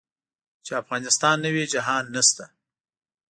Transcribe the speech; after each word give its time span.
چې 0.65 0.71
افغانستان 0.81 1.35
نه 1.43 1.49
وي 1.53 1.63
جهان 1.73 2.03
نشته. 2.15 2.45